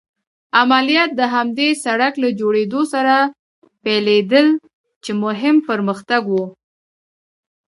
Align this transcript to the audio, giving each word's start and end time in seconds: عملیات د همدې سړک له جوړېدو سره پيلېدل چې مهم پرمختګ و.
عملیات 0.59 1.11
د 1.19 1.21
همدې 1.33 1.69
سړک 1.85 2.13
له 2.23 2.29
جوړېدو 2.39 2.81
سره 2.93 3.15
پيلېدل 3.83 4.47
چې 5.03 5.11
مهم 5.23 5.55
پرمختګ 5.69 6.23
و. 6.33 6.35